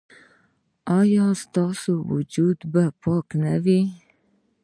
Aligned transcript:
ایا 0.99 1.27
ستاسو 1.43 1.93
وجود 2.13 2.59
به 2.73 2.83
پاک 3.01 3.27
نه 3.43 3.55
وي؟ 3.63 3.81